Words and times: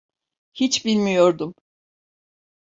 Hiç 0.53 0.85
bilmiyordum. 0.85 1.55